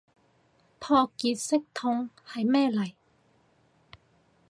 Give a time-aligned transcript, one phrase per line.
[0.79, 2.93] 撲熱息痛係咩嚟